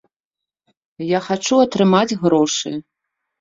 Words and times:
Я 1.07 1.19
хачу 1.27 1.59
атрымаць 1.65 2.17
грошы. 2.25 2.75